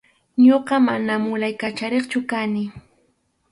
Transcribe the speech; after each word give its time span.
Ñuqa 0.45 0.75
mana 0.87 1.13
mulay 1.25 1.53
kachariqchu 1.61 2.19
kani. 2.31 2.63